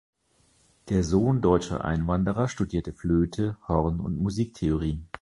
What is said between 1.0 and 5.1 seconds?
Sohn deutscher Einwanderer studierte Flöte, Horn und Musiktheorie.